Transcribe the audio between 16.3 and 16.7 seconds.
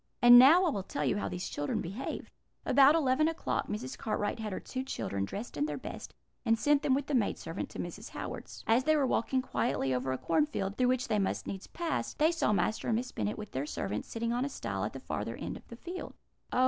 "'Oh!'